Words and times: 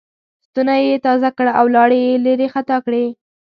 ستونی 0.45 0.79
یې 0.89 0.95
تازه 1.05 1.29
کړ 1.37 1.47
او 1.59 1.65
لاړې 1.75 1.99
یې 2.07 2.15
لېرې 2.25 2.47
خطا 2.53 2.77
کړې. 2.85 3.05